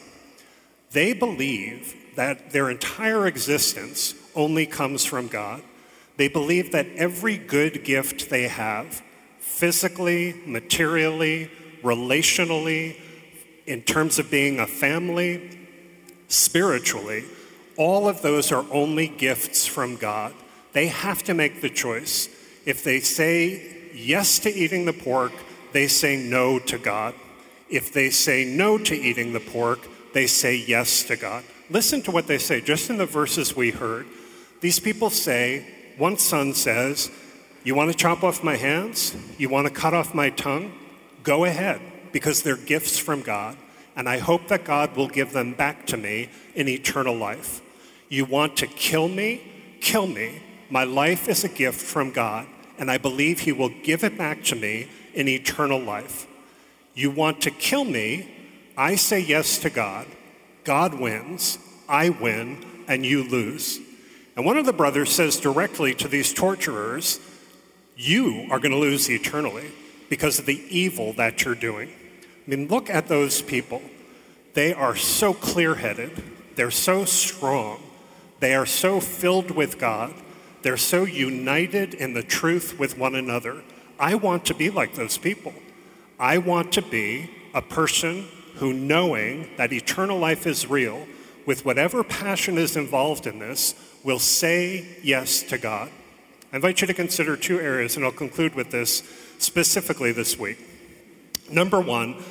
They 0.93 1.13
believe 1.13 1.95
that 2.17 2.51
their 2.53 2.71
entire 2.71 3.27
existence 3.27 4.15
only 4.35 4.67
comes 4.67 5.05
from 5.05 5.29
God. 5.29 5.63
They 6.17 6.29
believe 6.29 6.73
that 6.73 6.87
every 6.97 7.39
good 7.39 7.83
gift 7.85 8.31
they 8.31 8.47
have, 8.49 9.03
physically, 9.39 10.41
materially, 10.47 11.51
relationally, 11.83 12.97
in 13.67 13.83
terms 13.83 14.19
of 14.19 14.31
being 14.31 14.61
a 14.61 14.67
family, 14.67 15.59
spiritually, 16.29 17.25
all 17.77 18.09
of 18.09 18.23
those 18.23 18.53
are 18.53 18.65
only 18.71 19.09
gifts 19.09 19.67
from 19.67 19.97
God. 19.97 20.35
They 20.73 20.89
have 20.89 21.23
to 21.25 21.35
make 21.35 21.63
the 21.63 21.71
choice. 21.71 22.29
If 22.67 22.85
they 22.85 23.01
say 23.01 23.91
yes 23.95 24.39
to 24.41 24.55
eating 24.55 24.85
the 24.85 24.93
pork, 24.93 25.33
they 25.73 25.89
say 25.89 26.17
no 26.17 26.59
to 26.59 26.79
God. 26.79 27.15
If 27.71 27.93
they 27.93 28.11
say 28.11 28.45
no 28.45 28.79
to 28.79 28.95
eating 28.95 29.33
the 29.33 29.41
pork, 29.41 29.81
they 30.13 30.27
say 30.27 30.57
yes 30.57 31.05
to 31.05 31.17
God. 31.17 31.45
Listen 31.71 32.03
to 32.03 32.11
what 32.11 32.27
they 32.27 32.39
say, 32.39 32.61
just 32.61 32.91
in 32.91 32.97
the 32.97 33.07
verses 33.07 33.55
we 33.55 33.71
heard. 33.71 34.07
These 34.61 34.81
people 34.81 35.09
say, 35.09 35.67
one 35.97 36.19
son 36.19 36.53
says, 36.53 37.11
You 37.63 37.75
want 37.75 37.93
to 37.93 37.97
chop 37.97 38.25
off 38.25 38.43
my 38.43 38.57
hands? 38.57 39.15
You 39.39 39.49
want 39.49 39.69
to 39.69 39.73
cut 39.73 39.95
off 39.95 40.15
my 40.15 40.31
tongue? 40.31 40.73
Go 41.23 41.45
ahead, 41.45 41.81
because 42.13 42.43
they're 42.43 42.57
gifts 42.57 42.99
from 42.99 43.23
God, 43.23 43.57
and 43.95 44.09
I 44.09 44.19
hope 44.19 44.49
that 44.49 44.65
God 44.65 44.97
will 44.97 45.09
give 45.09 45.33
them 45.33 45.53
back 45.55 45.87
to 45.89 45.97
me 45.97 46.29
in 46.55 46.69
eternal 46.69 47.15
life. 47.15 47.61
You 48.09 48.25
want 48.25 48.57
to 48.59 48.67
kill 48.67 49.07
me? 49.09 49.43
Kill 49.81 50.07
me. 50.07 50.43
My 50.71 50.85
life 50.85 51.29
is 51.29 51.45
a 51.45 51.49
gift 51.49 51.81
from 51.81 52.11
God, 52.11 52.47
and 52.79 52.91
I 52.91 52.99
believe 52.99 53.41
He 53.41 53.53
will 53.53 53.73
give 53.83 54.03
it 54.03 54.19
back 54.19 54.43
to 54.45 54.57
me 54.57 54.89
in 55.15 55.29
eternal 55.29 55.79
life. 55.79 56.27
You 57.01 57.11
want 57.11 57.41
to 57.43 57.51
kill 57.51 57.85
me? 57.85 58.29
I 58.77 58.95
say 58.95 59.21
yes 59.21 59.57
to 59.61 59.71
God. 59.71 60.07
God 60.65 60.93
wins, 60.93 61.59
I 61.89 62.11
win, 62.11 62.63
and 62.89 63.07
you 63.07 63.25
lose. 63.27 63.79
And 64.37 64.45
one 64.45 64.59
of 64.59 64.67
the 64.67 64.75
brothers 64.75 65.11
says 65.11 65.41
directly 65.41 65.95
to 65.95 66.09
these 66.09 66.35
torturers, 66.35 67.19
You 67.97 68.47
are 68.51 68.59
going 68.59 68.73
to 68.73 68.79
lose 68.79 69.09
eternally 69.09 69.71
because 70.11 70.39
of 70.39 70.45
the 70.45 70.63
evil 70.69 71.15
that 71.15 71.43
you're 71.43 71.55
doing. 71.55 71.89
I 71.89 72.51
mean, 72.51 72.69
look 72.69 72.91
at 72.91 73.09
those 73.09 73.41
people. 73.41 73.81
They 74.53 74.75
are 74.75 74.95
so 74.95 75.33
clear 75.33 75.77
headed, 75.77 76.23
they're 76.57 76.71
so 76.71 77.07
strong, 77.07 77.81
they 78.41 78.55
are 78.55 78.67
so 78.67 79.01
filled 79.01 79.53
with 79.53 79.79
God, 79.79 80.13
they're 80.61 80.77
so 80.77 81.05
united 81.05 81.95
in 81.95 82.13
the 82.13 82.23
truth 82.23 82.79
with 82.79 82.99
one 82.99 83.15
another. 83.15 83.63
I 83.99 84.17
want 84.17 84.45
to 84.47 84.55
be 84.55 84.69
like 84.69 84.97
those 84.97 85.17
people. 85.17 85.55
I 86.21 86.37
want 86.37 86.73
to 86.73 86.83
be 86.83 87.31
a 87.55 87.63
person 87.63 88.29
who, 88.57 88.75
knowing 88.75 89.49
that 89.57 89.73
eternal 89.73 90.19
life 90.19 90.47
is 90.47 90.69
real, 90.69 91.07
with 91.47 91.65
whatever 91.65 92.05
passion 92.05 92.59
is 92.59 92.77
involved 92.77 93.27
in 93.27 93.39
this, 93.39 93.75
will 94.05 94.19
say 94.19 94.87
yes 95.03 95.43
to 95.45 95.57
God. 95.57 95.91
I 96.53 96.57
invite 96.57 96.83
you 96.83 96.87
to 96.87 96.93
consider 96.93 97.39
two 97.39 97.59
areas, 97.59 97.97
and 97.97 98.05
I'll 98.05 98.13
conclude 98.13 98.55
with 98.55 98.71
this 98.71 99.03
specifically 99.39 100.13
this 100.13 100.39
week. 100.39 100.59
Number 101.51 101.81
one, 101.81 102.23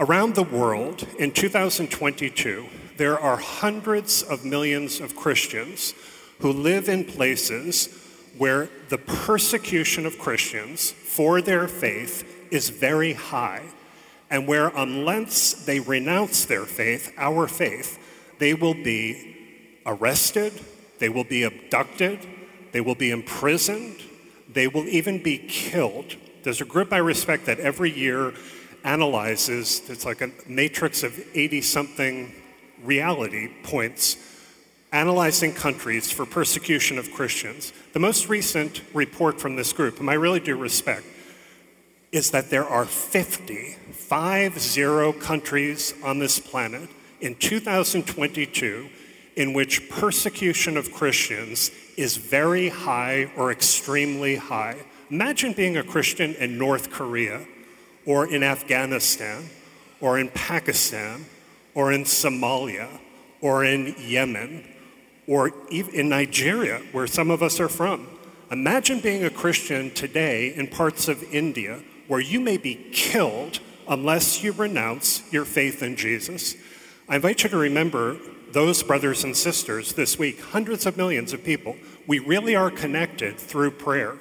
around 0.00 0.34
the 0.34 0.42
world 0.42 1.06
in 1.16 1.30
2022, 1.30 2.66
there 2.96 3.16
are 3.16 3.36
hundreds 3.36 4.24
of 4.24 4.44
millions 4.44 4.98
of 4.98 5.14
Christians 5.14 5.94
who 6.40 6.52
live 6.52 6.88
in 6.88 7.04
places 7.04 7.96
where 8.36 8.68
the 8.88 8.98
persecution 8.98 10.04
of 10.04 10.18
Christians 10.18 10.90
for 10.90 11.40
their 11.40 11.68
faith 11.68 12.39
is 12.50 12.68
very 12.70 13.12
high 13.12 13.62
and 14.30 14.46
where, 14.46 14.68
unless 14.68 15.52
they 15.64 15.80
renounce 15.80 16.44
their 16.44 16.64
faith, 16.64 17.12
our 17.18 17.48
faith, 17.48 17.98
they 18.38 18.54
will 18.54 18.74
be 18.74 19.36
arrested, 19.84 20.52
they 21.00 21.08
will 21.08 21.24
be 21.24 21.42
abducted, 21.42 22.20
they 22.72 22.80
will 22.80 22.94
be 22.94 23.10
imprisoned, 23.10 23.96
they 24.48 24.68
will 24.68 24.86
even 24.88 25.20
be 25.20 25.36
killed. 25.38 26.16
There's 26.44 26.60
a 26.60 26.64
group 26.64 26.92
I 26.92 26.98
respect 26.98 27.46
that 27.46 27.58
every 27.58 27.90
year 27.90 28.32
analyzes, 28.84 29.82
it's 29.88 30.04
like 30.04 30.20
a 30.22 30.30
matrix 30.46 31.02
of 31.02 31.18
80 31.34 31.60
something 31.62 32.32
reality 32.84 33.48
points, 33.64 34.16
analyzing 34.92 35.52
countries 35.52 36.10
for 36.10 36.24
persecution 36.24 36.98
of 36.98 37.12
Christians. 37.12 37.72
The 37.92 37.98
most 37.98 38.28
recent 38.28 38.82
report 38.94 39.40
from 39.40 39.56
this 39.56 39.72
group, 39.72 39.98
whom 39.98 40.08
I 40.08 40.14
really 40.14 40.40
do 40.40 40.56
respect, 40.56 41.04
is 42.12 42.30
that 42.32 42.50
there 42.50 42.66
are 42.66 42.84
50, 42.84 43.76
five 43.92 44.58
zero 44.58 45.12
countries 45.12 45.94
on 46.02 46.18
this 46.18 46.38
planet 46.38 46.88
in 47.20 47.36
2022 47.36 48.88
in 49.36 49.52
which 49.52 49.88
persecution 49.88 50.76
of 50.76 50.92
Christians 50.92 51.70
is 51.96 52.16
very 52.16 52.68
high 52.68 53.30
or 53.36 53.52
extremely 53.52 54.36
high. 54.36 54.76
Imagine 55.10 55.52
being 55.52 55.76
a 55.76 55.82
Christian 55.82 56.34
in 56.34 56.58
North 56.58 56.90
Korea 56.90 57.46
or 58.04 58.26
in 58.26 58.42
Afghanistan 58.42 59.48
or 60.00 60.18
in 60.18 60.28
Pakistan 60.30 61.24
or 61.74 61.92
in 61.92 62.04
Somalia 62.04 62.88
or 63.40 63.64
in 63.64 63.94
Yemen 63.98 64.64
or 65.26 65.52
in 65.70 66.08
Nigeria, 66.08 66.82
where 66.90 67.06
some 67.06 67.30
of 67.30 67.42
us 67.42 67.60
are 67.60 67.68
from. 67.68 68.08
Imagine 68.50 68.98
being 68.98 69.24
a 69.24 69.30
Christian 69.30 69.92
today 69.92 70.52
in 70.54 70.66
parts 70.66 71.06
of 71.06 71.22
India 71.32 71.80
where 72.10 72.18
you 72.18 72.40
may 72.40 72.56
be 72.56 72.74
killed 72.90 73.60
unless 73.86 74.42
you 74.42 74.50
renounce 74.50 75.22
your 75.32 75.44
faith 75.44 75.80
in 75.80 75.94
Jesus. 75.94 76.56
I 77.08 77.14
invite 77.14 77.44
you 77.44 77.48
to 77.50 77.56
remember 77.56 78.16
those 78.50 78.82
brothers 78.82 79.22
and 79.22 79.36
sisters 79.36 79.92
this 79.92 80.18
week, 80.18 80.40
hundreds 80.40 80.86
of 80.86 80.96
millions 80.96 81.32
of 81.32 81.44
people. 81.44 81.76
We 82.08 82.18
really 82.18 82.56
are 82.56 82.68
connected 82.68 83.38
through 83.38 83.70
prayer. 83.70 84.18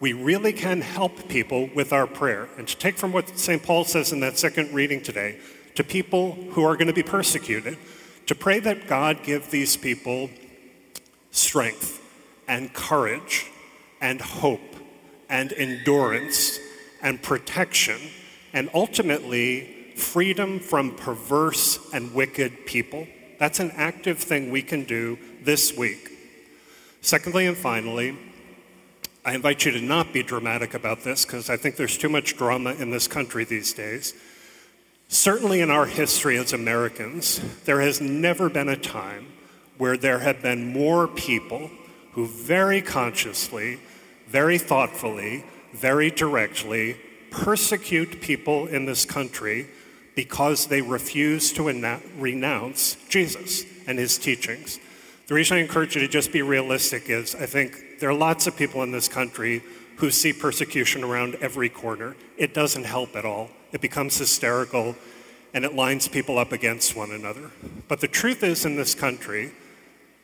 We 0.00 0.12
really 0.12 0.52
can 0.52 0.80
help 0.80 1.28
people 1.28 1.70
with 1.72 1.92
our 1.92 2.08
prayer. 2.08 2.48
And 2.58 2.66
to 2.66 2.76
take 2.76 2.98
from 2.98 3.12
what 3.12 3.38
St. 3.38 3.62
Paul 3.62 3.84
says 3.84 4.10
in 4.10 4.18
that 4.20 4.36
second 4.36 4.74
reading 4.74 5.00
today, 5.00 5.38
to 5.76 5.84
people 5.84 6.32
who 6.32 6.64
are 6.64 6.74
going 6.74 6.88
to 6.88 6.92
be 6.92 7.04
persecuted, 7.04 7.78
to 8.26 8.34
pray 8.34 8.58
that 8.58 8.88
God 8.88 9.22
give 9.22 9.52
these 9.52 9.76
people 9.76 10.30
strength 11.30 12.02
and 12.48 12.74
courage 12.74 13.46
and 14.00 14.20
hope 14.20 14.74
and 15.28 15.52
endurance 15.52 16.58
and 17.02 17.22
protection 17.22 18.00
and 18.52 18.70
ultimately 18.74 19.92
freedom 19.96 20.58
from 20.58 20.94
perverse 20.94 21.78
and 21.92 22.14
wicked 22.14 22.66
people. 22.66 23.06
That's 23.38 23.60
an 23.60 23.72
active 23.74 24.18
thing 24.18 24.50
we 24.50 24.62
can 24.62 24.84
do 24.84 25.18
this 25.42 25.76
week. 25.76 26.10
Secondly 27.00 27.46
and 27.46 27.56
finally, 27.56 28.16
I 29.24 29.34
invite 29.34 29.64
you 29.64 29.72
to 29.72 29.80
not 29.80 30.12
be 30.12 30.22
dramatic 30.22 30.74
about 30.74 31.02
this 31.02 31.24
because 31.24 31.50
I 31.50 31.56
think 31.56 31.76
there's 31.76 31.98
too 31.98 32.08
much 32.08 32.36
drama 32.36 32.72
in 32.74 32.90
this 32.90 33.06
country 33.06 33.44
these 33.44 33.72
days. 33.72 34.14
Certainly 35.08 35.60
in 35.60 35.70
our 35.70 35.86
history 35.86 36.38
as 36.38 36.52
Americans, 36.52 37.40
there 37.64 37.80
has 37.80 38.00
never 38.00 38.48
been 38.48 38.68
a 38.68 38.76
time 38.76 39.26
where 39.76 39.96
there 39.96 40.20
have 40.20 40.42
been 40.42 40.72
more 40.72 41.08
people 41.08 41.70
who 42.12 42.26
very 42.26 42.80
consciously 42.80 43.78
very 44.30 44.58
thoughtfully, 44.58 45.44
very 45.72 46.10
directly 46.10 46.96
persecute 47.30 48.20
people 48.20 48.66
in 48.66 48.84
this 48.84 49.04
country 49.04 49.68
because 50.14 50.66
they 50.66 50.82
refuse 50.82 51.52
to 51.52 51.62
renounce 52.18 52.96
Jesus 53.08 53.64
and 53.86 53.98
his 53.98 54.18
teachings. 54.18 54.78
The 55.28 55.34
reason 55.34 55.58
I 55.58 55.60
encourage 55.60 55.94
you 55.94 56.00
to 56.00 56.08
just 56.08 56.32
be 56.32 56.42
realistic 56.42 57.08
is 57.08 57.34
I 57.34 57.46
think 57.46 58.00
there 58.00 58.10
are 58.10 58.14
lots 58.14 58.46
of 58.46 58.56
people 58.56 58.82
in 58.82 58.90
this 58.90 59.08
country 59.08 59.62
who 59.96 60.10
see 60.10 60.32
persecution 60.32 61.04
around 61.04 61.36
every 61.36 61.68
corner. 61.68 62.16
It 62.36 62.52
doesn't 62.52 62.84
help 62.84 63.14
at 63.14 63.24
all. 63.24 63.50
It 63.70 63.80
becomes 63.80 64.18
hysterical 64.18 64.96
and 65.54 65.64
it 65.64 65.74
lines 65.74 66.08
people 66.08 66.38
up 66.38 66.52
against 66.52 66.96
one 66.96 67.10
another. 67.10 67.50
But 67.88 68.00
the 68.00 68.08
truth 68.08 68.42
is, 68.42 68.64
in 68.64 68.76
this 68.76 68.94
country, 68.94 69.52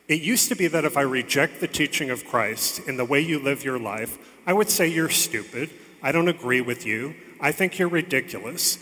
it 0.09 0.23
used 0.23 0.49
to 0.49 0.57
be 0.57 0.69
that 0.69 0.85
if 0.85 0.97
I 0.97 1.03
reject 1.03 1.61
the 1.61 1.69
teaching 1.69 2.11
of 2.11 2.25
Christ 2.25 2.81
in 2.87 2.97
the 2.97 3.05
way 3.05 3.21
you 3.21 3.39
live 3.39 3.65
your 3.65 3.79
life, 3.79 4.19
I 4.47 4.53
would 4.53 4.71
say 4.71 4.87
you're 4.87 5.09
stupid. 5.09 5.71
I 6.03 6.13
don't 6.13 6.29
agree 6.29 6.61
with 6.61 6.87
you. 6.87 7.17
I 7.41 7.51
think 7.53 7.79
you're 7.79 7.89
ridiculous. 7.89 8.79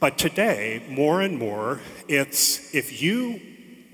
But 0.00 0.18
today, 0.18 0.82
more 0.88 1.20
and 1.20 1.38
more, 1.38 1.80
it's 2.08 2.74
if 2.74 3.02
you 3.02 3.40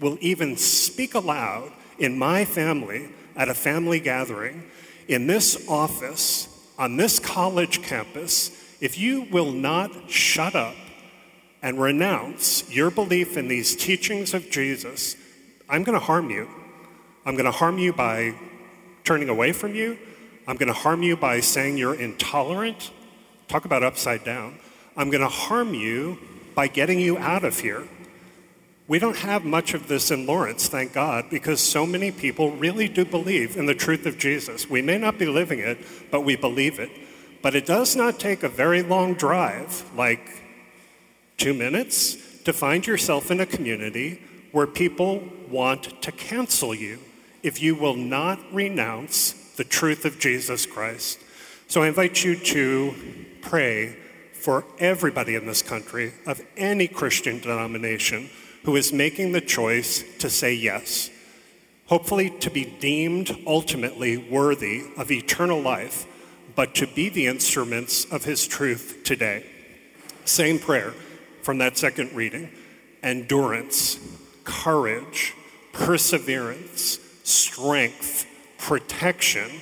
will 0.00 0.16
even 0.20 0.56
speak 0.56 1.14
aloud 1.14 1.72
in 1.98 2.16
my 2.16 2.44
family 2.44 3.08
at 3.34 3.48
a 3.48 3.54
family 3.54 3.98
gathering, 3.98 4.62
in 5.08 5.26
this 5.26 5.68
office, 5.68 6.48
on 6.78 6.96
this 6.96 7.18
college 7.18 7.82
campus, 7.82 8.50
if 8.80 8.96
you 8.96 9.22
will 9.32 9.50
not 9.50 10.08
shut 10.08 10.54
up 10.54 10.76
and 11.60 11.80
renounce 11.80 12.70
your 12.72 12.90
belief 12.90 13.36
in 13.36 13.48
these 13.48 13.74
teachings 13.74 14.32
of 14.32 14.48
Jesus, 14.48 15.16
I'm 15.68 15.82
going 15.82 15.98
to 15.98 16.04
harm 16.04 16.30
you. 16.30 16.48
I'm 17.24 17.34
going 17.34 17.44
to 17.44 17.50
harm 17.50 17.78
you 17.78 17.92
by 17.92 18.34
turning 19.04 19.28
away 19.28 19.52
from 19.52 19.74
you. 19.74 19.98
I'm 20.46 20.56
going 20.56 20.68
to 20.68 20.78
harm 20.78 21.02
you 21.02 21.16
by 21.16 21.40
saying 21.40 21.76
you're 21.76 21.94
intolerant. 21.94 22.90
Talk 23.48 23.64
about 23.64 23.82
upside 23.82 24.24
down. 24.24 24.58
I'm 24.96 25.10
going 25.10 25.22
to 25.22 25.28
harm 25.28 25.74
you 25.74 26.18
by 26.54 26.68
getting 26.68 27.00
you 27.00 27.18
out 27.18 27.44
of 27.44 27.60
here. 27.60 27.86
We 28.88 28.98
don't 28.98 29.16
have 29.18 29.44
much 29.44 29.74
of 29.74 29.86
this 29.88 30.10
in 30.10 30.26
Lawrence, 30.26 30.68
thank 30.68 30.94
God, 30.94 31.26
because 31.30 31.60
so 31.60 31.84
many 31.84 32.10
people 32.10 32.52
really 32.52 32.88
do 32.88 33.04
believe 33.04 33.56
in 33.56 33.66
the 33.66 33.74
truth 33.74 34.06
of 34.06 34.16
Jesus. 34.16 34.68
We 34.68 34.80
may 34.80 34.96
not 34.96 35.18
be 35.18 35.26
living 35.26 35.58
it, 35.58 35.78
but 36.10 36.22
we 36.22 36.36
believe 36.36 36.78
it. 36.78 36.90
But 37.42 37.54
it 37.54 37.66
does 37.66 37.94
not 37.94 38.18
take 38.18 38.42
a 38.42 38.48
very 38.48 38.82
long 38.82 39.14
drive, 39.14 39.84
like 39.94 40.42
two 41.36 41.52
minutes, 41.52 42.16
to 42.44 42.52
find 42.52 42.86
yourself 42.86 43.30
in 43.30 43.40
a 43.40 43.46
community 43.46 44.22
where 44.52 44.66
people 44.66 45.22
want 45.50 46.02
to 46.02 46.10
cancel 46.10 46.74
you 46.74 46.98
if 47.48 47.62
you 47.62 47.74
will 47.74 47.96
not 47.96 48.38
renounce 48.52 49.32
the 49.56 49.64
truth 49.64 50.04
of 50.04 50.18
Jesus 50.18 50.66
Christ. 50.66 51.18
So 51.66 51.82
I 51.82 51.88
invite 51.88 52.22
you 52.22 52.36
to 52.36 52.94
pray 53.40 53.96
for 54.34 54.66
everybody 54.78 55.34
in 55.34 55.46
this 55.46 55.62
country 55.62 56.12
of 56.26 56.42
any 56.58 56.86
Christian 56.86 57.38
denomination 57.40 58.28
who 58.64 58.76
is 58.76 58.92
making 58.92 59.32
the 59.32 59.40
choice 59.40 60.04
to 60.18 60.28
say 60.28 60.52
yes, 60.52 61.08
hopefully 61.86 62.28
to 62.40 62.50
be 62.50 62.66
deemed 62.66 63.34
ultimately 63.46 64.18
worthy 64.18 64.82
of 64.98 65.10
eternal 65.10 65.58
life, 65.58 66.04
but 66.54 66.74
to 66.74 66.86
be 66.86 67.08
the 67.08 67.28
instruments 67.28 68.04
of 68.12 68.24
his 68.24 68.46
truth 68.46 69.00
today. 69.04 69.46
Same 70.26 70.58
prayer 70.58 70.92
from 71.40 71.56
that 71.58 71.78
second 71.78 72.12
reading 72.12 72.50
endurance, 73.02 73.98
courage, 74.44 75.32
perseverance 75.72 76.98
strength, 77.28 78.26
protection, 78.56 79.60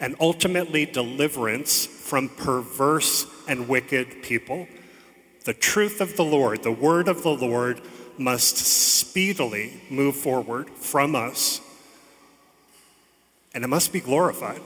and 0.00 0.16
ultimately 0.20 0.84
deliverance 0.84 1.86
from 1.86 2.28
perverse 2.28 3.26
and 3.48 3.68
wicked 3.68 4.22
people. 4.22 4.66
The 5.44 5.54
truth 5.54 6.00
of 6.00 6.16
the 6.16 6.24
Lord, 6.24 6.62
the 6.62 6.72
word 6.72 7.08
of 7.08 7.22
the 7.22 7.30
Lord, 7.30 7.80
must 8.18 8.56
speedily 8.56 9.80
move 9.90 10.16
forward 10.16 10.70
from 10.70 11.14
us, 11.14 11.60
and 13.54 13.64
it 13.64 13.68
must 13.68 13.92
be 13.92 14.00
glorified. 14.00 14.60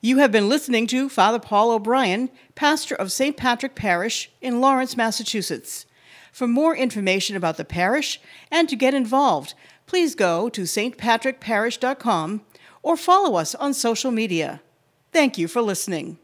You 0.00 0.18
have 0.18 0.30
been 0.30 0.50
listening 0.50 0.86
to 0.88 1.08
Father 1.08 1.38
Paul 1.38 1.70
O'Brien, 1.70 2.28
pastor 2.54 2.94
of 2.94 3.10
St. 3.10 3.36
Patrick 3.36 3.74
Parish 3.74 4.30
in 4.42 4.60
Lawrence, 4.60 4.96
Massachusetts. 4.96 5.86
For 6.30 6.46
more 6.46 6.76
information 6.76 7.36
about 7.36 7.56
the 7.56 7.64
parish 7.64 8.20
and 8.50 8.68
to 8.68 8.76
get 8.76 8.92
involved, 8.92 9.54
please 9.86 10.14
go 10.14 10.48
to 10.48 10.62
stpatrickparish.com 10.62 12.42
or 12.82 12.96
follow 12.96 13.36
us 13.36 13.54
on 13.54 13.74
social 13.74 14.10
media. 14.10 14.60
Thank 15.12 15.38
you 15.38 15.48
for 15.48 15.62
listening. 15.62 16.18